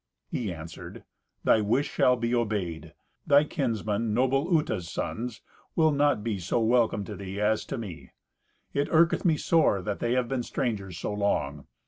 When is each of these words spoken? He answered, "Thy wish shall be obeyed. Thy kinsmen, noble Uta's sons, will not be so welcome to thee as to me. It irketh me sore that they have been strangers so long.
He 0.31 0.51
answered, 0.51 1.03
"Thy 1.43 1.61
wish 1.61 1.91
shall 1.91 2.15
be 2.15 2.33
obeyed. 2.33 2.95
Thy 3.27 3.43
kinsmen, 3.43 4.15
noble 4.15 4.51
Uta's 4.51 4.89
sons, 4.89 5.41
will 5.75 5.91
not 5.91 6.23
be 6.23 6.39
so 6.39 6.59
welcome 6.59 7.03
to 7.03 7.15
thee 7.15 7.39
as 7.39 7.65
to 7.65 7.77
me. 7.77 8.09
It 8.73 8.89
irketh 8.89 9.25
me 9.25 9.37
sore 9.37 9.79
that 9.83 9.99
they 9.99 10.13
have 10.13 10.27
been 10.27 10.41
strangers 10.41 10.97
so 10.97 11.13
long. 11.13 11.67